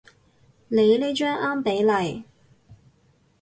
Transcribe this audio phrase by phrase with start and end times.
[0.69, 2.23] 你呢張啱比例